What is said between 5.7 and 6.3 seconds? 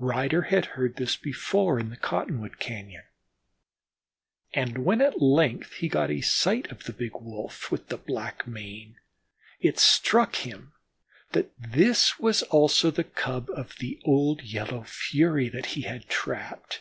he got a